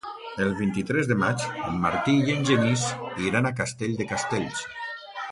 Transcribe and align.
El 0.43 0.53
vint-i-tres 0.59 1.09
de 1.09 1.17
maig 1.23 1.43
en 1.65 1.75
Martí 1.83 2.15
i 2.29 2.33
en 2.35 2.47
Genís 2.49 2.85
iran 3.27 3.49
a 3.49 3.55
Castell 3.63 3.93
de 4.01 4.07
Castells. 4.15 4.65